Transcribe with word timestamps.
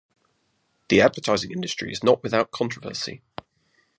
The 0.89 0.99
advertising 0.99 1.51
industry 1.51 1.91
is 1.91 2.03
not 2.03 2.23
without 2.23 2.49
controversy. 2.49 3.21